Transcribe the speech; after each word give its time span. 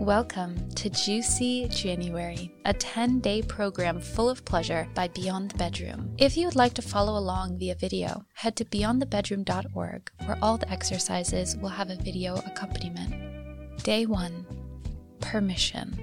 Welcome 0.00 0.70
to 0.76 0.88
Juicy 0.90 1.66
January, 1.70 2.54
a 2.64 2.72
10 2.72 3.18
day 3.18 3.42
program 3.42 4.00
full 4.00 4.30
of 4.30 4.44
pleasure 4.44 4.88
by 4.94 5.08
Beyond 5.08 5.50
the 5.50 5.58
Bedroom. 5.58 6.14
If 6.18 6.36
you 6.36 6.46
would 6.46 6.54
like 6.54 6.72
to 6.74 6.82
follow 6.82 7.18
along 7.18 7.58
via 7.58 7.74
video, 7.74 8.24
head 8.34 8.54
to 8.56 8.64
beyondthebedroom.org, 8.64 10.10
where 10.24 10.38
all 10.40 10.56
the 10.56 10.70
exercises 10.70 11.56
will 11.56 11.70
have 11.70 11.90
a 11.90 11.96
video 11.96 12.36
accompaniment. 12.46 13.82
Day 13.82 14.06
1 14.06 14.46
Permission. 15.20 15.98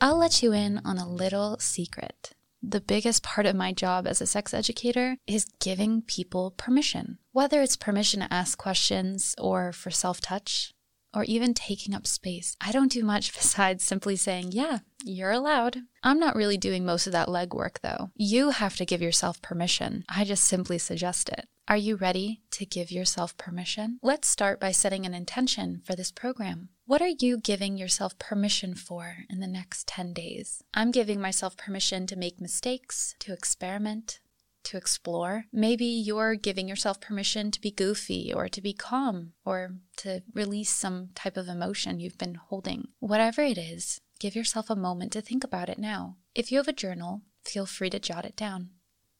I'll 0.00 0.16
let 0.16 0.40
you 0.40 0.52
in 0.52 0.80
on 0.84 0.96
a 0.96 1.08
little 1.08 1.58
secret. 1.58 2.32
The 2.62 2.80
biggest 2.80 3.24
part 3.24 3.44
of 3.44 3.56
my 3.56 3.72
job 3.72 4.06
as 4.06 4.20
a 4.20 4.26
sex 4.26 4.54
educator 4.54 5.16
is 5.26 5.46
giving 5.58 6.02
people 6.02 6.52
permission. 6.52 7.18
Whether 7.32 7.60
it's 7.60 7.76
permission 7.76 8.20
to 8.20 8.32
ask 8.32 8.56
questions 8.56 9.34
or 9.36 9.72
for 9.72 9.90
self 9.90 10.20
touch, 10.20 10.72
or 11.14 11.24
even 11.24 11.54
taking 11.54 11.94
up 11.94 12.06
space. 12.06 12.56
I 12.60 12.72
don't 12.72 12.92
do 12.92 13.04
much 13.04 13.32
besides 13.36 13.84
simply 13.84 14.16
saying, 14.16 14.52
yeah, 14.52 14.78
you're 15.04 15.30
allowed. 15.30 15.78
I'm 16.02 16.18
not 16.18 16.36
really 16.36 16.56
doing 16.56 16.84
most 16.84 17.06
of 17.06 17.12
that 17.12 17.28
legwork 17.28 17.80
though. 17.80 18.10
You 18.14 18.50
have 18.50 18.76
to 18.76 18.86
give 18.86 19.02
yourself 19.02 19.40
permission. 19.42 20.04
I 20.08 20.24
just 20.24 20.44
simply 20.44 20.78
suggest 20.78 21.28
it. 21.28 21.46
Are 21.68 21.76
you 21.76 21.94
ready 21.94 22.40
to 22.50 22.66
give 22.66 22.90
yourself 22.90 23.36
permission? 23.36 24.00
Let's 24.02 24.26
start 24.26 24.58
by 24.58 24.72
setting 24.72 25.06
an 25.06 25.14
intention 25.14 25.82
for 25.84 25.94
this 25.94 26.10
program. 26.10 26.70
What 26.84 27.00
are 27.00 27.14
you 27.20 27.38
giving 27.38 27.78
yourself 27.78 28.18
permission 28.18 28.74
for 28.74 29.18
in 29.30 29.38
the 29.38 29.46
next 29.46 29.86
10 29.86 30.12
days? 30.12 30.64
I'm 30.74 30.90
giving 30.90 31.20
myself 31.20 31.56
permission 31.56 32.08
to 32.08 32.16
make 32.16 32.40
mistakes, 32.40 33.14
to 33.20 33.32
experiment, 33.32 34.18
to 34.64 34.76
explore. 34.76 35.44
Maybe 35.52 35.84
you're 35.84 36.34
giving 36.34 36.68
yourself 36.68 37.00
permission 37.00 37.50
to 37.50 37.60
be 37.60 37.70
goofy 37.70 38.32
or 38.32 38.48
to 38.48 38.60
be 38.60 38.72
calm 38.72 39.32
or 39.44 39.76
to 39.98 40.22
release 40.34 40.70
some 40.70 41.10
type 41.14 41.36
of 41.36 41.48
emotion 41.48 42.00
you've 42.00 42.18
been 42.18 42.36
holding. 42.36 42.88
Whatever 42.98 43.42
it 43.42 43.58
is, 43.58 44.00
give 44.18 44.34
yourself 44.36 44.70
a 44.70 44.76
moment 44.76 45.12
to 45.12 45.20
think 45.20 45.44
about 45.44 45.68
it 45.68 45.78
now. 45.78 46.16
If 46.34 46.52
you 46.52 46.58
have 46.58 46.68
a 46.68 46.72
journal, 46.72 47.22
feel 47.44 47.66
free 47.66 47.90
to 47.90 47.98
jot 47.98 48.24
it 48.24 48.36
down. 48.36 48.70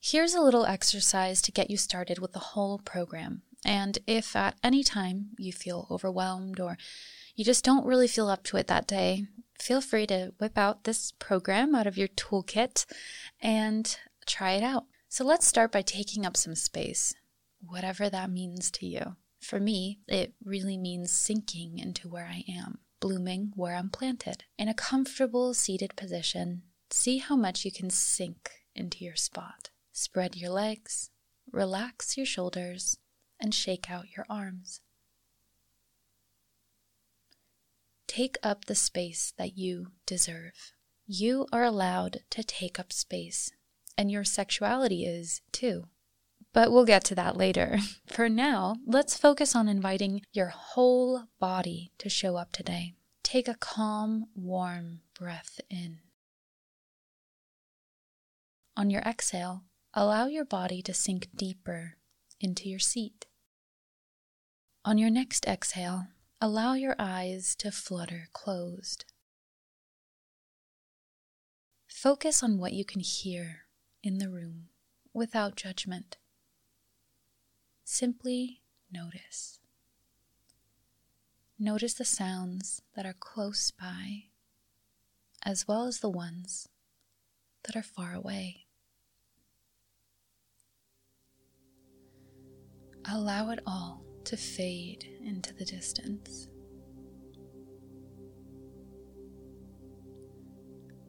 Here's 0.00 0.34
a 0.34 0.40
little 0.40 0.64
exercise 0.64 1.42
to 1.42 1.52
get 1.52 1.70
you 1.70 1.76
started 1.76 2.18
with 2.18 2.32
the 2.32 2.38
whole 2.38 2.78
program. 2.78 3.42
And 3.64 3.98
if 4.06 4.34
at 4.34 4.56
any 4.64 4.82
time 4.82 5.30
you 5.38 5.52
feel 5.52 5.86
overwhelmed 5.90 6.58
or 6.58 6.78
you 7.34 7.44
just 7.44 7.64
don't 7.64 7.86
really 7.86 8.08
feel 8.08 8.28
up 8.28 8.42
to 8.44 8.56
it 8.56 8.66
that 8.68 8.86
day, 8.86 9.26
feel 9.60 9.80
free 9.80 10.06
to 10.06 10.32
whip 10.38 10.56
out 10.56 10.84
this 10.84 11.12
program 11.18 11.74
out 11.74 11.86
of 11.86 11.98
your 11.98 12.08
toolkit 12.08 12.86
and 13.40 13.98
try 14.26 14.52
it 14.52 14.62
out. 14.62 14.86
So 15.12 15.24
let's 15.24 15.44
start 15.44 15.72
by 15.72 15.82
taking 15.82 16.24
up 16.24 16.36
some 16.36 16.54
space, 16.54 17.16
whatever 17.60 18.08
that 18.08 18.30
means 18.30 18.70
to 18.70 18.86
you. 18.86 19.16
For 19.40 19.58
me, 19.58 19.98
it 20.06 20.34
really 20.44 20.78
means 20.78 21.10
sinking 21.10 21.80
into 21.80 22.08
where 22.08 22.26
I 22.26 22.44
am, 22.48 22.78
blooming 23.00 23.50
where 23.56 23.74
I'm 23.74 23.90
planted. 23.90 24.44
In 24.56 24.68
a 24.68 24.72
comfortable 24.72 25.52
seated 25.52 25.96
position, 25.96 26.62
see 26.90 27.18
how 27.18 27.34
much 27.34 27.64
you 27.64 27.72
can 27.72 27.90
sink 27.90 28.52
into 28.76 29.04
your 29.04 29.16
spot. 29.16 29.70
Spread 29.90 30.36
your 30.36 30.50
legs, 30.50 31.10
relax 31.50 32.16
your 32.16 32.24
shoulders, 32.24 32.96
and 33.40 33.52
shake 33.52 33.90
out 33.90 34.16
your 34.16 34.26
arms. 34.30 34.80
Take 38.06 38.38
up 38.44 38.66
the 38.66 38.76
space 38.76 39.32
that 39.38 39.58
you 39.58 39.88
deserve. 40.06 40.72
You 41.04 41.48
are 41.52 41.64
allowed 41.64 42.20
to 42.30 42.44
take 42.44 42.78
up 42.78 42.92
space 42.92 43.50
and 44.00 44.10
your 44.10 44.24
sexuality 44.24 45.04
is 45.04 45.42
too. 45.52 45.84
But 46.54 46.72
we'll 46.72 46.86
get 46.86 47.04
to 47.04 47.14
that 47.16 47.36
later. 47.36 47.80
For 48.06 48.30
now, 48.30 48.76
let's 48.86 49.18
focus 49.18 49.54
on 49.54 49.68
inviting 49.68 50.22
your 50.32 50.46
whole 50.46 51.24
body 51.38 51.92
to 51.98 52.08
show 52.08 52.36
up 52.36 52.50
today. 52.50 52.94
Take 53.22 53.46
a 53.46 53.58
calm, 53.60 54.28
warm 54.34 55.02
breath 55.12 55.60
in. 55.68 55.98
On 58.74 58.88
your 58.88 59.02
exhale, 59.02 59.64
allow 59.92 60.28
your 60.28 60.46
body 60.46 60.80
to 60.80 60.94
sink 60.94 61.28
deeper 61.36 61.98
into 62.40 62.70
your 62.70 62.78
seat. 62.78 63.26
On 64.82 64.96
your 64.96 65.10
next 65.10 65.46
exhale, 65.46 66.06
allow 66.40 66.72
your 66.72 66.96
eyes 66.98 67.54
to 67.56 67.70
flutter 67.70 68.28
closed. 68.32 69.04
Focus 71.86 72.42
on 72.42 72.56
what 72.56 72.72
you 72.72 72.86
can 72.86 73.02
hear 73.02 73.66
in 74.02 74.18
the 74.18 74.28
room 74.28 74.68
without 75.12 75.56
judgment. 75.56 76.16
Simply 77.84 78.62
notice. 78.90 79.58
Notice 81.58 81.94
the 81.94 82.04
sounds 82.04 82.82
that 82.96 83.04
are 83.04 83.16
close 83.18 83.70
by, 83.70 84.24
as 85.44 85.68
well 85.68 85.86
as 85.86 86.00
the 86.00 86.08
ones 86.08 86.68
that 87.64 87.76
are 87.76 87.82
far 87.82 88.14
away. 88.14 88.66
Allow 93.10 93.50
it 93.50 93.60
all 93.66 94.04
to 94.24 94.36
fade 94.36 95.08
into 95.22 95.52
the 95.52 95.64
distance. 95.64 96.49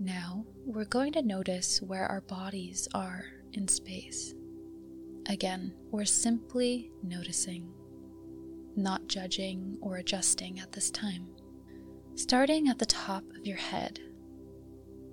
Now 0.03 0.45
we're 0.65 0.85
going 0.85 1.13
to 1.13 1.21
notice 1.21 1.79
where 1.79 2.07
our 2.07 2.21
bodies 2.21 2.87
are 2.95 3.23
in 3.53 3.67
space. 3.67 4.33
Again, 5.29 5.75
we're 5.91 6.05
simply 6.05 6.89
noticing, 7.03 7.71
not 8.75 9.05
judging 9.05 9.77
or 9.79 9.97
adjusting 9.97 10.59
at 10.59 10.71
this 10.71 10.89
time. 10.89 11.27
Starting 12.15 12.67
at 12.67 12.79
the 12.79 12.85
top 12.87 13.23
of 13.37 13.45
your 13.45 13.57
head, 13.57 13.99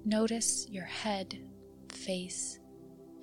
notice 0.06 0.66
your 0.70 0.86
head, 0.86 1.38
face, 1.92 2.58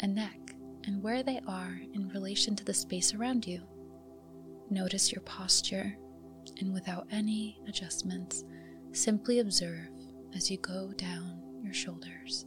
and 0.01 0.13
neck 0.13 0.37
and 0.85 1.01
where 1.01 1.23
they 1.23 1.41
are 1.47 1.81
in 1.95 2.09
relation 2.09 2.55
to 2.57 2.63
the 2.63 2.75
space 2.75 3.15
around 3.15 3.47
you. 3.47 3.63
Notice 4.69 5.11
your 5.11 5.23
posture, 5.23 5.97
and 6.59 6.71
without 6.71 7.07
any 7.09 7.59
adjustments, 7.67 8.43
simply 8.91 9.39
observe 9.39 9.89
as 10.35 10.51
you 10.51 10.57
go 10.57 10.91
down 10.95 11.41
your 11.65 11.73
shoulders. 11.73 12.45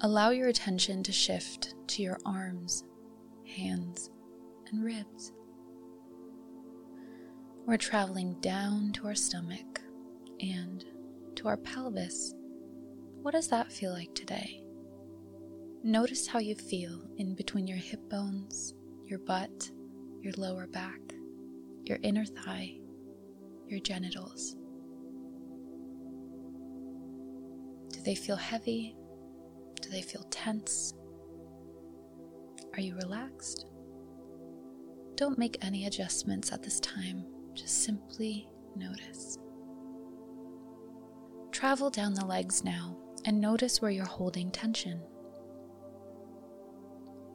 Allow 0.00 0.30
your 0.30 0.48
attention 0.48 1.02
to 1.04 1.12
shift 1.12 1.74
to 1.86 2.02
your 2.02 2.18
arms, 2.26 2.84
hands, 3.46 4.10
and 4.66 4.84
ribs. 4.84 5.32
We're 7.66 7.76
traveling 7.76 8.40
down 8.40 8.90
to 8.94 9.06
our 9.06 9.14
stomach 9.14 9.80
and 10.40 10.84
to 11.36 11.46
our 11.46 11.56
pelvis. 11.56 12.34
What 13.22 13.34
does 13.34 13.46
that 13.48 13.70
feel 13.70 13.92
like 13.92 14.12
today? 14.14 14.64
Notice 15.84 16.26
how 16.26 16.40
you 16.40 16.56
feel 16.56 17.00
in 17.18 17.36
between 17.36 17.68
your 17.68 17.78
hip 17.78 18.00
bones, 18.10 18.74
your 19.06 19.20
butt, 19.20 19.70
your 20.20 20.32
lower 20.36 20.66
back, 20.66 21.00
your 21.84 21.98
inner 22.02 22.24
thigh, 22.24 22.76
your 23.68 23.80
genitals. 23.80 24.56
Do 28.02 28.06
they 28.06 28.14
feel 28.16 28.34
heavy? 28.34 28.96
Do 29.80 29.88
they 29.88 30.02
feel 30.02 30.24
tense? 30.24 30.92
Are 32.74 32.80
you 32.80 32.96
relaxed? 32.96 33.66
Don't 35.14 35.38
make 35.38 35.64
any 35.64 35.86
adjustments 35.86 36.50
at 36.50 36.64
this 36.64 36.80
time, 36.80 37.24
just 37.54 37.84
simply 37.84 38.48
notice. 38.74 39.38
Travel 41.52 41.90
down 41.90 42.14
the 42.14 42.24
legs 42.24 42.64
now 42.64 42.96
and 43.24 43.40
notice 43.40 43.80
where 43.80 43.92
you're 43.92 44.04
holding 44.04 44.50
tension. 44.50 45.00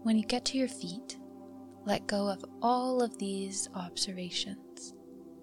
When 0.03 0.17
you 0.17 0.25
get 0.25 0.44
to 0.45 0.57
your 0.57 0.67
feet, 0.67 1.17
let 1.85 2.07
go 2.07 2.27
of 2.27 2.44
all 2.61 3.01
of 3.01 3.17
these 3.17 3.69
observations 3.73 4.94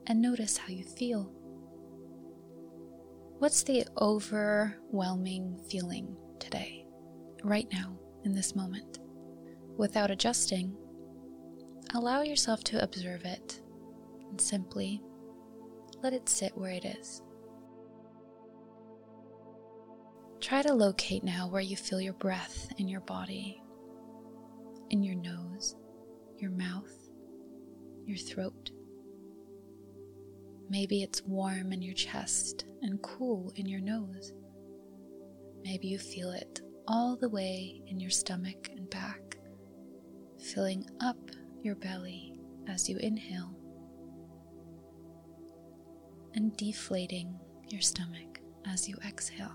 and 0.07 0.21
notice 0.21 0.59
how 0.59 0.69
you 0.69 0.85
feel. 0.85 1.33
What's 3.39 3.65
the 3.65 3.85
overwhelming 4.01 5.59
feeling 5.69 6.17
today, 6.39 6.87
right 7.43 7.67
now, 7.73 7.99
in 8.25 8.33
this 8.33 8.55
moment? 8.55 9.01
Without 9.77 10.11
adjusting, 10.11 10.75
allow 11.95 12.23
yourself 12.23 12.63
to 12.65 12.83
observe 12.83 13.25
it 13.25 13.61
and 14.31 14.41
simply 14.41 15.03
let 16.03 16.13
it 16.13 16.29
sit 16.29 16.57
where 16.57 16.71
it 16.71 16.85
is. 16.85 17.23
Try 20.41 20.63
to 20.63 20.73
locate 20.73 21.25
now 21.25 21.49
where 21.49 21.61
you 21.61 21.77
feel 21.77 22.01
your 22.01 22.13
breath 22.15 22.69
in 22.79 22.89
your 22.89 23.01
body, 23.01 23.61
in 24.91 25.03
your 25.03 25.17
nose, 25.17 25.75
your 26.39 26.53
mouth, 26.53 26.97
your 28.07 28.19
throat. 28.19 28.71
Maybe 30.69 31.03
it's 31.03 31.23
warm 31.23 31.73
in 31.73 31.83
your 31.83 31.95
chest 31.95 32.65
and 32.83 33.01
cool 33.03 33.53
in 33.57 33.67
your 33.67 33.81
nose. 33.81 34.33
Maybe 35.63 35.89
you 35.89 35.99
feel 35.99 36.31
it 36.31 36.61
all 36.87 37.17
the 37.17 37.29
way 37.29 37.83
in 37.87 38.01
your 38.01 38.11
stomach 38.11 38.69
and 38.71 38.89
back, 38.91 39.39
filling 40.39 40.85
up 41.01 41.31
your 41.63 41.75
belly 41.77 42.39
as 42.69 42.89
you 42.89 42.99
inhale. 42.99 43.55
and 46.35 46.57
deflating 46.57 47.39
your 47.69 47.81
stomach 47.81 48.41
as 48.67 48.89
you 48.89 48.97
exhale. 49.07 49.53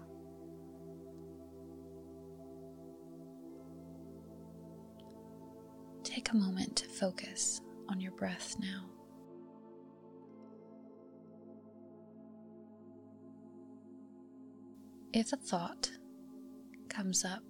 Take 6.03 6.31
a 6.31 6.35
moment 6.35 6.75
to 6.77 6.85
focus 6.87 7.61
on 7.89 7.99
your 7.99 8.13
breath 8.13 8.55
now. 8.59 8.85
If 15.11 15.33
a 15.33 15.37
thought 15.37 15.89
comes 16.87 17.25
up, 17.25 17.41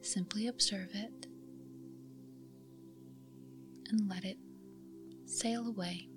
simply 0.00 0.46
observe 0.46 0.90
it 0.94 1.26
and 3.88 4.08
let 4.08 4.24
it 4.24 4.38
sail 5.26 5.66
away. 5.66 6.09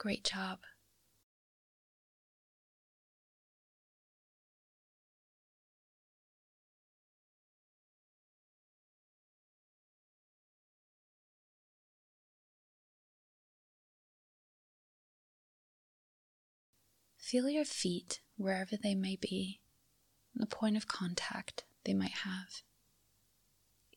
Great 0.00 0.24
job. 0.24 0.60
Feel 17.18 17.50
your 17.50 17.66
feet 17.66 18.22
wherever 18.38 18.78
they 18.82 18.94
may 18.94 19.16
be, 19.16 19.60
the 20.34 20.46
point 20.46 20.78
of 20.78 20.88
contact 20.88 21.64
they 21.84 21.92
might 21.92 22.10
have, 22.24 22.62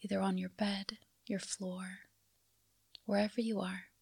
either 0.02 0.20
on 0.20 0.38
your 0.38 0.50
bed, 0.50 0.98
your 1.26 1.40
floor, 1.40 2.00
wherever 3.06 3.40
you 3.40 3.62
are. 3.62 3.93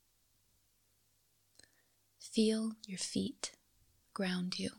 Feel 2.21 2.73
your 2.87 2.99
feet 2.99 3.51
ground 4.13 4.57
you. 4.57 4.69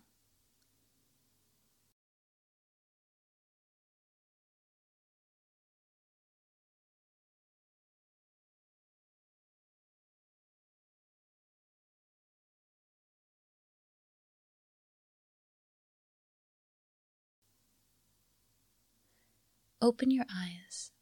Open 19.82 20.10
your 20.12 20.24
eyes 20.32 20.92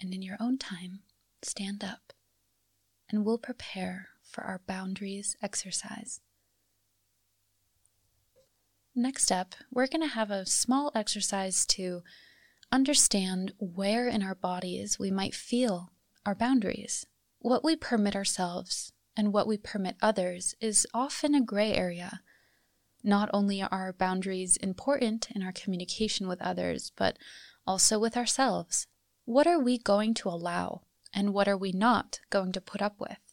and 0.00 0.12
in 0.14 0.22
your 0.22 0.38
own 0.40 0.56
time 0.58 1.00
stand 1.42 1.84
up, 1.84 2.14
and 3.10 3.24
we'll 3.24 3.38
prepare 3.38 4.08
for 4.26 4.44
our 4.44 4.60
boundaries 4.66 5.36
exercise. 5.42 6.20
Next 8.94 9.30
up, 9.30 9.54
we're 9.70 9.86
going 9.86 10.02
to 10.02 10.14
have 10.14 10.30
a 10.30 10.46
small 10.46 10.90
exercise 10.94 11.66
to 11.66 12.02
understand 12.72 13.52
where 13.58 14.08
in 14.08 14.22
our 14.22 14.34
bodies 14.34 14.98
we 14.98 15.10
might 15.10 15.34
feel 15.34 15.92
our 16.24 16.34
boundaries. 16.34 17.06
What 17.38 17.62
we 17.62 17.76
permit 17.76 18.16
ourselves 18.16 18.92
and 19.16 19.32
what 19.32 19.46
we 19.46 19.56
permit 19.56 19.96
others 20.02 20.54
is 20.60 20.86
often 20.92 21.34
a 21.34 21.40
gray 21.40 21.72
area. 21.72 22.20
Not 23.04 23.30
only 23.32 23.62
are 23.62 23.92
boundaries 23.92 24.56
important 24.56 25.30
in 25.30 25.42
our 25.42 25.52
communication 25.52 26.26
with 26.26 26.42
others, 26.42 26.90
but 26.96 27.18
also 27.66 27.98
with 27.98 28.16
ourselves. 28.16 28.86
What 29.24 29.46
are 29.46 29.60
we 29.60 29.78
going 29.78 30.14
to 30.14 30.28
allow, 30.28 30.82
and 31.12 31.34
what 31.34 31.48
are 31.48 31.56
we 31.56 31.72
not 31.72 32.20
going 32.30 32.52
to 32.52 32.60
put 32.60 32.82
up 32.82 32.98
with? 32.98 33.25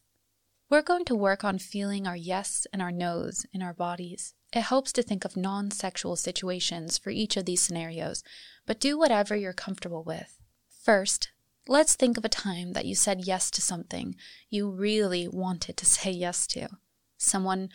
We're 0.73 0.81
going 0.81 1.05
to 1.05 1.15
work 1.15 1.43
on 1.43 1.59
feeling 1.59 2.07
our 2.07 2.15
yes 2.15 2.65
and 2.73 2.81
our 2.81 2.91
no's 2.91 3.45
in 3.53 3.61
our 3.61 3.75
bodies. 3.75 4.33
It 4.51 4.61
helps 4.61 4.91
to 4.93 5.03
think 5.03 5.23
of 5.23 5.37
non 5.37 5.69
sexual 5.69 6.15
situations 6.15 6.97
for 6.97 7.11
each 7.11 7.37
of 7.37 7.45
these 7.45 7.61
scenarios, 7.61 8.23
but 8.65 8.79
do 8.79 8.97
whatever 8.97 9.35
you're 9.35 9.53
comfortable 9.53 10.03
with. 10.03 10.41
First, 10.83 11.29
let's 11.67 11.93
think 11.93 12.17
of 12.17 12.25
a 12.25 12.27
time 12.27 12.73
that 12.73 12.87
you 12.87 12.95
said 12.95 13.27
yes 13.27 13.51
to 13.51 13.61
something 13.61 14.15
you 14.49 14.67
really 14.67 15.27
wanted 15.27 15.77
to 15.77 15.85
say 15.85 16.09
yes 16.09 16.47
to. 16.47 16.69
Someone 17.19 17.69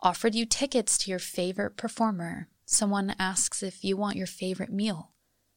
offered 0.00 0.36
you 0.36 0.46
tickets 0.46 0.96
to 0.98 1.10
your 1.10 1.18
favorite 1.18 1.76
performer. 1.76 2.46
Someone 2.64 3.16
asks 3.18 3.64
if 3.64 3.82
you 3.82 3.96
want 3.96 4.16
your 4.16 4.28
favorite 4.28 4.72
meal. 4.72 5.10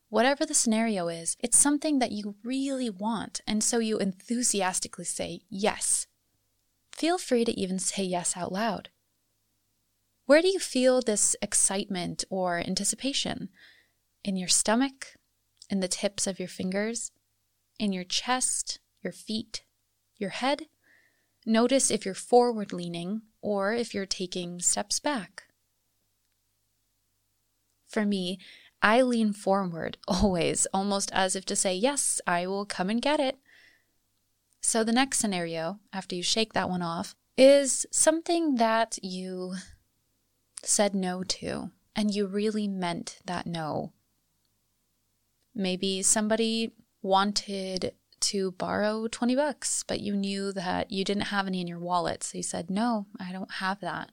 Whatever 0.10 0.48
the 0.48 0.55
scenario 0.55 1.10
is, 1.10 1.38
it's 1.41 1.60
something 1.60 2.00
that 2.00 2.12
you 2.12 2.38
really 2.43 2.89
want, 2.89 3.41
and 3.45 3.63
so 3.63 3.77
you 3.77 4.00
enthusiastically 4.00 5.05
say 5.05 5.41
yes 5.48 6.07
feel 6.97 7.17
free 7.17 7.45
to 7.45 7.57
even 7.59 7.79
say 7.79 8.03
yes 8.03 8.35
out 8.35 8.51
loud. 8.51 8.89
Where 10.25 10.41
do 10.41 10.47
you 10.49 10.59
feel 10.59 11.01
this 11.01 11.35
excitement 11.41 12.25
or 12.29 12.57
anticipation? 12.57 13.49
In 14.23 14.35
your 14.35 14.49
stomach? 14.49 15.15
In 15.69 15.79
the 15.79 15.87
tips 15.87 16.27
of 16.27 16.39
your 16.39 16.49
fingers? 16.49 17.11
In 17.79 17.93
your 17.93 18.03
chest? 18.03 18.79
Your 19.01 19.13
feet? 19.13 19.63
Your 20.17 20.31
head? 20.31 20.63
Notice 21.45 21.89
if 21.89 22.03
you're 22.03 22.13
forward 22.13 22.73
leaning 22.73 23.21
or 23.41 23.73
if 23.73 23.93
you're 23.93 24.05
taking 24.05 24.59
steps 24.59 24.99
back. 24.99 25.43
For 27.87 28.05
me, 28.05 28.37
I 28.81 29.01
lean 29.01 29.31
forward 29.31 29.97
always, 30.07 30.67
almost 30.73 31.09
as 31.13 31.35
if 31.37 31.45
to 31.45 31.55
say, 31.55 31.73
Yes, 31.73 32.19
I 32.27 32.47
will 32.47 32.65
come 32.65 32.89
and 32.89 33.01
get 33.01 33.19
it. 33.19 33.37
So, 34.67 34.83
the 34.83 34.91
next 34.91 35.19
scenario, 35.19 35.79
after 35.93 36.13
you 36.13 36.21
shake 36.21 36.51
that 36.51 36.69
one 36.69 36.81
off, 36.81 37.15
is 37.38 37.86
something 37.89 38.55
that 38.55 39.00
you 39.01 39.53
said 40.62 40.93
no 40.93 41.24
to 41.24 41.71
and 41.95 42.13
you 42.13 42.27
really 42.27 42.67
meant 42.67 43.19
that 43.24 43.47
no. 43.47 43.93
Maybe 45.55 46.03
somebody 46.03 46.74
wanted 47.01 47.93
to 48.19 48.51
borrow 48.51 49.07
20 49.07 49.38
bucks, 49.38 49.86
but 49.88 50.01
you 50.01 50.17
knew 50.17 50.51
that 50.51 50.91
you 50.91 51.05
didn't 51.05 51.31
have 51.31 51.47
any 51.47 51.62
in 51.62 51.67
your 51.67 51.79
wallet. 51.79 52.21
So 52.21 52.39
you 52.39 52.43
said, 52.43 52.69
No, 52.69 53.05
I 53.17 53.31
don't 53.31 53.53
have 53.63 53.79
that. 53.79 54.12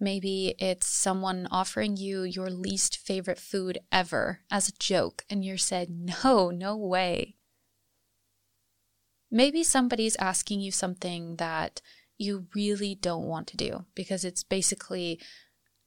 Maybe 0.00 0.56
it's 0.58 0.88
someone 0.88 1.46
offering 1.52 1.96
you 1.96 2.24
your 2.24 2.50
least 2.50 2.98
favorite 2.98 3.38
food 3.38 3.78
ever 3.92 4.40
as 4.50 4.68
a 4.68 4.78
joke, 4.80 5.24
and 5.30 5.44
you 5.44 5.56
said, 5.56 5.88
No, 6.24 6.50
no 6.50 6.76
way. 6.76 7.36
Maybe 9.30 9.62
somebody's 9.62 10.16
asking 10.16 10.60
you 10.60 10.72
something 10.72 11.36
that 11.36 11.80
you 12.18 12.46
really 12.54 12.94
don't 12.94 13.26
want 13.26 13.46
to 13.48 13.56
do 13.56 13.84
because 13.94 14.24
it's 14.24 14.42
basically 14.42 15.20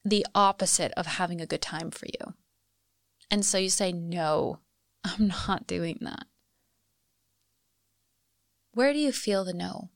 the 0.05 0.25
opposite 0.33 0.91
of 0.97 1.05
having 1.05 1.41
a 1.41 1.45
good 1.45 1.61
time 1.61 1.91
for 1.91 2.07
you. 2.07 2.33
And 3.29 3.45
so 3.45 3.57
you 3.57 3.69
say, 3.69 3.91
No, 3.91 4.59
I'm 5.03 5.27
not 5.27 5.67
doing 5.67 5.99
that. 6.01 6.25
Where 8.73 8.93
do 8.93 8.99
you 8.99 9.11
feel 9.11 9.45
the 9.45 9.53
no? 9.53 9.89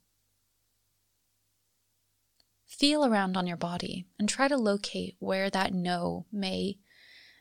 Feel 2.66 3.04
around 3.04 3.36
on 3.36 3.48
your 3.48 3.58
body 3.58 4.06
and 4.20 4.30
try 4.30 4.48
to 4.48 4.58
locate 4.58 5.16
where 5.18 5.50
that 5.50 5.74
no 5.74 6.27
may 6.32 6.77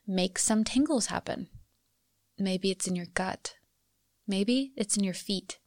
make 0.06 0.38
some 0.38 0.64
tingles 0.64 1.06
happen. 1.06 1.48
Maybe 2.38 2.70
it's 2.70 2.86
in 2.86 2.96
your 2.96 3.06
gut. 3.12 3.56
Maybe 4.26 4.72
it's 4.76 4.96
in 4.96 5.04
your 5.04 5.14
feet. 5.14 5.58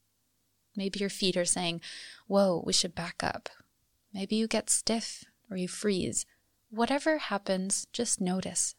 Maybe 0.76 1.00
your 1.00 1.10
feet 1.10 1.38
are 1.38 1.46
saying, 1.46 1.82
Whoa, 2.28 2.64
we 2.66 2.74
should 2.74 2.96
back 2.96 3.24
up. 3.24 3.50
Maybe 4.14 4.36
you 4.36 4.48
get 4.48 4.70
stiff 4.70 5.26
or 5.50 5.58
you 5.58 5.68
freeze. 5.68 6.26
Whatever 6.70 7.18
happens, 7.18 7.88
just 7.92 8.22
notice. 8.22 8.76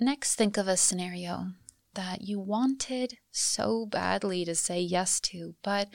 Next, 0.00 0.34
think 0.34 0.56
of 0.56 0.66
a 0.66 0.76
scenario 0.76 1.52
that 1.94 2.22
you 2.22 2.40
wanted 2.40 3.18
so 3.30 3.86
badly 3.86 4.44
to 4.44 4.54
say 4.54 4.80
yes 4.80 5.20
to, 5.20 5.54
but 5.62 5.88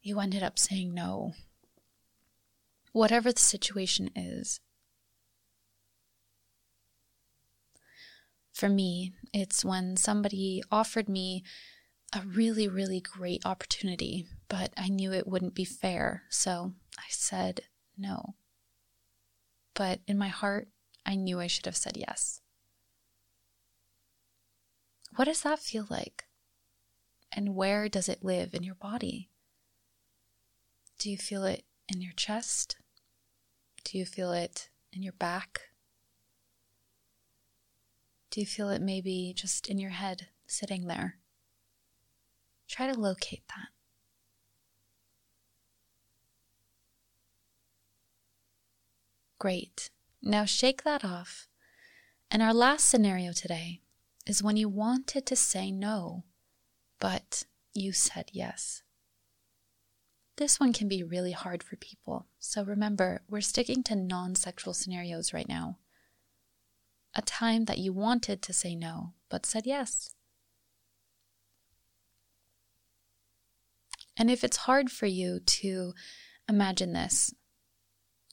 you 0.00 0.20
ended 0.20 0.42
up 0.42 0.58
saying 0.58 0.94
no. 0.94 1.34
Whatever 2.92 3.32
the 3.32 3.40
situation 3.40 4.10
is. 4.16 4.60
For 8.52 8.68
me, 8.68 9.14
it's 9.32 9.64
when 9.64 9.96
somebody 9.96 10.62
offered 10.70 11.08
me 11.08 11.42
a 12.12 12.20
really, 12.20 12.68
really 12.68 13.00
great 13.00 13.44
opportunity, 13.46 14.26
but 14.48 14.72
I 14.76 14.88
knew 14.88 15.12
it 15.12 15.26
wouldn't 15.26 15.54
be 15.54 15.64
fair, 15.64 16.24
so 16.28 16.72
I 16.98 17.04
said 17.08 17.62
no. 17.96 18.34
But 19.74 20.00
in 20.06 20.18
my 20.18 20.28
heart, 20.28 20.68
I 21.06 21.14
knew 21.14 21.40
I 21.40 21.46
should 21.46 21.64
have 21.64 21.76
said 21.76 21.96
yes. 21.96 22.42
What 25.16 25.24
does 25.24 25.42
that 25.42 25.58
feel 25.58 25.86
like? 25.88 26.24
And 27.32 27.54
where 27.54 27.88
does 27.88 28.08
it 28.08 28.22
live 28.22 28.54
in 28.54 28.62
your 28.62 28.74
body? 28.74 29.30
Do 30.98 31.10
you 31.10 31.16
feel 31.16 31.44
it 31.44 31.64
in 31.88 32.02
your 32.02 32.12
chest? 32.12 32.76
Do 33.84 33.98
you 33.98 34.04
feel 34.04 34.32
it 34.32 34.68
in 34.92 35.02
your 35.02 35.14
back? 35.14 35.71
Do 38.32 38.40
you 38.40 38.46
feel 38.46 38.70
it 38.70 38.80
maybe 38.80 39.34
just 39.36 39.68
in 39.68 39.76
your 39.76 39.90
head, 39.90 40.28
sitting 40.46 40.86
there? 40.86 41.18
Try 42.66 42.90
to 42.90 42.98
locate 42.98 43.42
that. 43.48 43.68
Great. 49.38 49.90
Now 50.22 50.46
shake 50.46 50.82
that 50.84 51.04
off. 51.04 51.46
And 52.30 52.40
our 52.40 52.54
last 52.54 52.86
scenario 52.86 53.32
today 53.32 53.82
is 54.26 54.42
when 54.42 54.56
you 54.56 54.66
wanted 54.66 55.26
to 55.26 55.36
say 55.36 55.70
no, 55.70 56.24
but 56.98 57.44
you 57.74 57.92
said 57.92 58.30
yes. 58.32 58.82
This 60.36 60.58
one 60.58 60.72
can 60.72 60.88
be 60.88 61.02
really 61.02 61.32
hard 61.32 61.62
for 61.62 61.76
people, 61.76 62.28
so 62.38 62.64
remember, 62.64 63.20
we're 63.28 63.42
sticking 63.42 63.82
to 63.82 63.94
non 63.94 64.34
sexual 64.36 64.72
scenarios 64.72 65.34
right 65.34 65.48
now. 65.48 65.76
A 67.14 67.22
time 67.22 67.66
that 67.66 67.78
you 67.78 67.92
wanted 67.92 68.40
to 68.42 68.52
say 68.52 68.74
no, 68.74 69.14
but 69.28 69.44
said 69.44 69.66
yes. 69.66 70.14
And 74.16 74.30
if 74.30 74.44
it's 74.44 74.58
hard 74.58 74.90
for 74.90 75.06
you 75.06 75.40
to 75.40 75.94
imagine 76.48 76.92
this, 76.92 77.32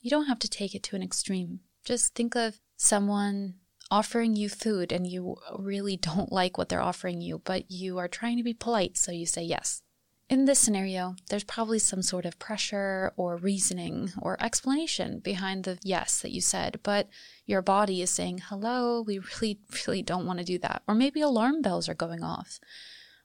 you 0.01 0.09
don't 0.09 0.27
have 0.27 0.39
to 0.39 0.49
take 0.49 0.75
it 0.75 0.83
to 0.83 0.95
an 0.95 1.03
extreme. 1.03 1.61
Just 1.85 2.15
think 2.15 2.35
of 2.35 2.59
someone 2.77 3.55
offering 3.91 4.35
you 4.35 4.49
food 4.49 4.91
and 4.91 5.07
you 5.07 5.35
really 5.57 5.97
don't 5.97 6.31
like 6.31 6.57
what 6.57 6.69
they're 6.69 6.81
offering 6.81 7.21
you, 7.21 7.41
but 7.43 7.69
you 7.69 7.97
are 7.97 8.07
trying 8.07 8.37
to 8.37 8.43
be 8.43 8.53
polite, 8.53 8.97
so 8.97 9.11
you 9.11 9.25
say 9.25 9.43
yes. 9.43 9.81
In 10.29 10.45
this 10.45 10.59
scenario, 10.59 11.15
there's 11.31 11.43
probably 11.43 11.79
some 11.79 12.03
sort 12.03 12.23
of 12.23 12.37
pressure 12.37 13.11
or 13.17 13.35
reasoning 13.35 14.11
or 14.21 14.37
explanation 14.39 15.17
behind 15.17 15.63
the 15.63 15.79
yes 15.81 16.21
that 16.21 16.29
you 16.31 16.39
said, 16.39 16.79
but 16.83 17.09
your 17.47 17.63
body 17.63 18.03
is 18.03 18.11
saying, 18.11 18.41
hello, 18.47 19.01
we 19.01 19.17
really, 19.41 19.57
really 19.87 20.03
don't 20.03 20.27
want 20.27 20.37
to 20.37 20.45
do 20.45 20.59
that. 20.59 20.83
Or 20.87 20.93
maybe 20.93 21.21
alarm 21.21 21.63
bells 21.63 21.89
are 21.89 21.95
going 21.95 22.21
off. 22.23 22.59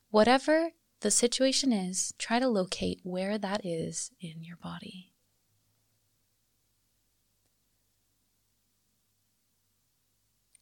Whatever 0.08 0.70
the 1.00 1.10
situation 1.10 1.74
is, 1.74 2.14
try 2.16 2.38
to 2.38 2.48
locate 2.48 3.00
where 3.02 3.36
that 3.36 3.66
is 3.66 4.10
in 4.18 4.42
your 4.42 4.56
body. 4.56 5.12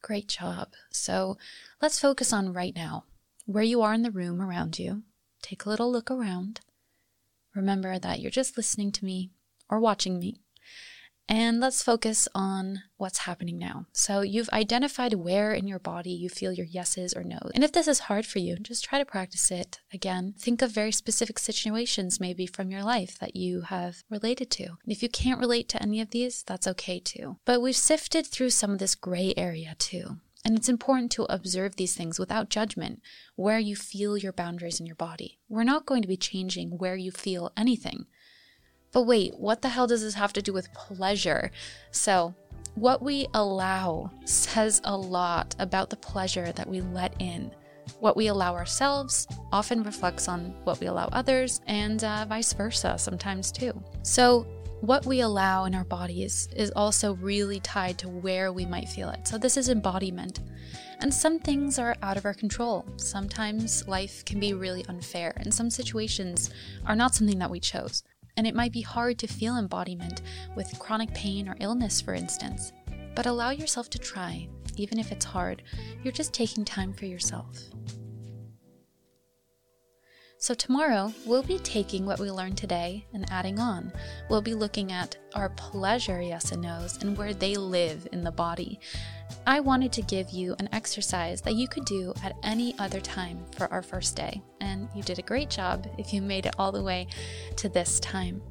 Great 0.03 0.27
job. 0.27 0.73
So 0.91 1.39
let's 1.81 2.01
focus 2.01 2.33
on 2.33 2.53
right 2.53 2.75
now, 2.75 3.05
where 3.47 3.63
you 3.63 3.81
are 3.83 3.95
in 3.95 4.03
the 4.03 4.11
room 4.11 4.43
around 4.43 4.81
you. 4.81 5.05
Take 5.43 5.65
a 5.65 5.69
little 5.69 5.91
look 5.91 6.11
around. 6.11 6.61
Remember 7.55 7.99
that 7.99 8.21
you're 8.21 8.31
just 8.31 8.57
listening 8.57 8.93
to 8.93 9.05
me 9.05 9.31
or 9.69 9.81
watching 9.81 10.19
me. 10.19 10.41
And 11.29 11.61
let's 11.61 11.83
focus 11.83 12.29
on 12.35 12.83
what's 12.97 13.19
happening 13.19 13.59
now. 13.59 13.87
So, 13.93 14.23
you've 14.23 14.51
identified 14.51 15.15
where 15.15 15.53
in 15.53 15.69
your 15.69 15.79
body 15.79 16.11
you 16.11 16.29
feel 16.29 16.53
your 16.53 16.67
yeses 16.67 17.15
or 17.15 17.23
nos. 17.23 17.53
And 17.55 17.63
if 17.63 17.73
this 17.73 17.87
is 17.87 18.01
hard 18.01 18.27
for 18.27 18.39
you, 18.39 18.57
just 18.57 18.85
try 18.85 18.99
to 18.99 19.05
practice 19.05 19.51
it 19.51 19.81
again. 19.93 20.35
Think 20.39 20.63
of 20.63 20.73
very 20.73 20.93
specific 20.93 21.39
situations, 21.39 22.21
maybe 22.21 22.47
from 22.47 22.71
your 22.71 22.83
life, 22.83 23.19
that 23.21 23.37
you 23.37 23.63
have 23.63 24.03
related 24.11 24.51
to. 24.53 24.65
And 24.65 24.93
if 24.93 25.03
you 25.03 25.09
can't 25.09 25.41
relate 25.41 25.69
to 25.71 25.83
any 25.83 26.01
of 26.01 26.11
these, 26.11 26.43
that's 26.43 26.67
okay 26.67 26.99
too. 26.99 27.39
But 27.45 27.63
we've 27.63 27.77
sifted 27.77 28.27
through 28.27 28.51
some 28.51 28.73
of 28.73 28.79
this 28.79 28.97
gray 28.97 29.33
area 29.37 29.75
too. 29.79 30.19
And 30.45 30.57
it's 30.57 30.69
important 30.69 31.13
to 31.13 31.33
observe 31.33 31.77
these 31.77 31.95
things 31.95 32.19
without 32.19 32.49
judgment, 32.49 33.01
where 33.37 33.59
you 33.59 33.77
feel 33.77 34.17
your 34.17 34.33
boundaries 34.33 34.81
in 34.81 34.87
your 34.87 34.97
body. 34.97 35.39
We're 35.49 35.63
not 35.63 35.87
going 35.87 36.03
to 36.03 36.09
be 36.09 36.17
changing 36.17 36.79
where 36.79 36.97
you 36.97 37.13
feel 37.13 37.53
anything. 37.57 38.07
But 38.93 39.03
wait, 39.03 39.39
what 39.39 39.63
the 39.63 39.71
hell 39.71 39.87
does 39.87 40.03
this 40.03 40.15
have 40.15 40.33
to 40.35 40.43
do 40.43 40.53
with 40.53 40.73
pleasure? 40.75 41.51
So, 41.91 42.35
what 42.75 43.03
we 43.03 43.27
allow 43.35 44.11
says 44.25 44.81
a 44.85 44.97
lot 44.97 45.55
about 45.59 45.91
the 45.91 45.97
pleasure 45.97 46.53
that 46.53 46.69
we 46.69 46.81
let 46.81 47.15
in. 47.21 47.55
What 48.01 48.17
we 48.17 48.29
allow 48.29 48.55
ourselves 48.55 49.27
often 49.53 49.83
reflects 49.83 50.29
on 50.29 50.55
what 50.65 50.81
we 50.81 50.87
allow 50.87 51.09
others, 51.13 51.61
and 51.67 52.03
uh, 52.03 52.27
vice 52.29 52.53
versa 52.53 52.97
sometimes 52.99 53.53
too. 53.53 53.81
So, 54.03 54.47
what 54.83 55.07
we 55.07 55.21
allow 55.21 55.65
in 55.65 55.75
our 55.75 55.85
bodies 55.85 56.49
is 56.55 56.71
also 56.77 57.15
really 57.15 57.61
tied 57.61 57.97
to 57.99 58.09
where 58.09 58.53
we 58.53 58.67
might 58.67 58.89
feel 58.89 59.09
it. 59.09 59.27
So, 59.27 59.39
this 59.39 59.57
is 59.57 59.71
embodiment. 59.71 60.41
And 61.01 61.13
some 61.13 61.39
things 61.39 61.79
are 61.79 61.97
out 62.03 62.17
of 62.17 62.27
our 62.27 62.35
control. 62.35 62.85
Sometimes 62.97 63.89
life 63.89 64.25
can 64.25 64.39
be 64.39 64.53
really 64.53 64.85
unfair, 64.89 65.33
and 65.37 65.53
some 65.53 65.71
situations 65.71 66.51
are 66.87 66.95
not 66.95 67.15
something 67.15 67.39
that 67.39 67.51
we 67.51 67.59
chose 67.59 68.05
and 68.37 68.47
it 68.47 68.55
might 68.55 68.73
be 68.73 68.81
hard 68.81 69.19
to 69.19 69.27
feel 69.27 69.57
embodiment 69.57 70.23
with 70.57 70.79
chronic 70.79 71.13
pain 71.15 71.49
or 71.49 71.57
illness, 71.61 72.01
for 72.01 72.15
instance. 72.15 72.73
But 73.15 73.27
allow 73.27 73.51
yourself 73.51 73.91
to 73.91 73.99
try, 73.99 74.49
even 74.77 74.99
if 74.99 75.13
it's 75.13 75.25
hard. 75.25 75.63
You're 76.03 76.13
just 76.13 76.33
taking 76.33 76.65
time 76.65 76.93
for 76.95 77.05
yourself. 77.05 77.59
So, 80.43 80.55
tomorrow 80.55 81.15
we'll 81.25 81.45
be 81.45 81.61
taking 81.61 82.05
what 82.05 82.19
we 82.19 82.29
learned 82.29 82.59
today 82.59 83.07
and 83.15 83.31
adding 83.31 83.61
on. 83.61 83.93
We'll 84.29 84.43
be 84.43 84.55
looking 84.55 84.91
at 84.91 85.17
our 85.37 85.51
pleasure 85.51 86.21
yes 86.21 86.51
and 86.51 86.63
no's 86.63 87.01
and 87.01 87.17
where 87.17 87.33
they 87.33 87.55
live 87.55 88.09
in 88.11 88.25
the 88.25 88.33
body. 88.33 88.81
I 89.47 89.61
wanted 89.61 89.93
to 89.93 90.03
give 90.03 90.31
you 90.31 90.57
an 90.59 90.69
exercise 90.73 91.43
that 91.43 91.55
you 91.55 91.69
could 91.69 91.85
do 91.85 92.13
at 92.25 92.35
any 92.43 92.77
other 92.81 93.01
time 93.01 93.45
for 93.53 93.73
our 93.73 93.83
first 93.83 94.17
day, 94.17 94.43
and 94.61 94.89
you 94.97 95.05
did 95.05 95.21
a 95.21 95.23
great 95.23 95.49
job 95.49 95.87
if 95.97 96.13
you 96.13 96.21
made 96.21 96.47
it 96.47 96.57
all 96.59 96.73
the 96.73 96.83
way 96.83 97.07
to 97.59 97.69
this 97.69 98.01
time. 98.01 98.43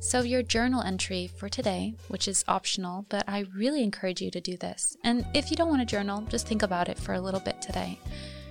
So, 0.00 0.20
your 0.20 0.42
journal 0.42 0.82
entry 0.82 1.30
for 1.34 1.48
today, 1.48 1.94
which 2.08 2.28
is 2.28 2.44
optional, 2.46 3.06
but 3.08 3.24
I 3.26 3.46
really 3.56 3.82
encourage 3.82 4.20
you 4.20 4.30
to 4.32 4.40
do 4.42 4.58
this. 4.58 4.98
And 5.02 5.24
if 5.32 5.50
you 5.50 5.56
don't 5.56 5.70
want 5.70 5.80
to 5.80 5.86
journal, 5.86 6.20
just 6.28 6.46
think 6.46 6.62
about 6.62 6.90
it 6.90 6.98
for 6.98 7.14
a 7.14 7.20
little 7.22 7.40
bit 7.40 7.62
today. 7.62 7.98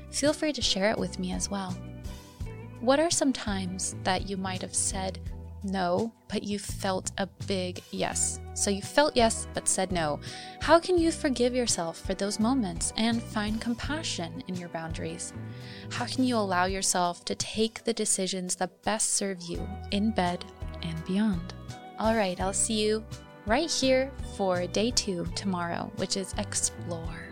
Feel 0.09 0.33
free 0.33 0.51
to 0.53 0.63
share 0.63 0.89
it 0.89 0.97
with 0.97 1.19
me 1.19 1.31
as 1.31 1.47
well. 1.47 1.77
What 2.81 2.99
are 2.99 3.11
some 3.11 3.31
times 3.31 3.95
that 4.03 4.27
you 4.27 4.37
might 4.37 4.63
have 4.63 4.73
said 4.73 5.19
no, 5.63 6.11
but 6.27 6.41
you 6.41 6.57
felt 6.57 7.11
a 7.19 7.27
big 7.45 7.79
yes? 7.91 8.39
So 8.55 8.71
you 8.71 8.81
felt 8.81 9.15
yes, 9.15 9.47
but 9.53 9.67
said 9.67 9.91
no. 9.91 10.19
How 10.61 10.79
can 10.79 10.97
you 10.97 11.11
forgive 11.11 11.53
yourself 11.53 11.99
for 11.99 12.15
those 12.15 12.39
moments 12.39 12.91
and 12.97 13.21
find 13.21 13.61
compassion 13.61 14.43
in 14.47 14.55
your 14.55 14.69
boundaries? 14.69 15.31
How 15.91 16.07
can 16.07 16.23
you 16.23 16.35
allow 16.35 16.65
yourself 16.65 17.23
to 17.25 17.35
take 17.35 17.83
the 17.83 17.93
decisions 17.93 18.55
that 18.55 18.81
best 18.81 19.13
serve 19.13 19.43
you 19.43 19.61
in 19.91 20.09
bed 20.09 20.43
and 20.81 21.05
beyond? 21.05 21.53
All 21.99 22.15
right, 22.15 22.41
I'll 22.41 22.51
see 22.51 22.81
you 22.81 23.05
right 23.45 23.69
here 23.69 24.11
for 24.35 24.65
day 24.65 24.89
two 24.89 25.27
tomorrow, 25.35 25.91
which 25.97 26.17
is 26.17 26.33
explore. 26.39 27.30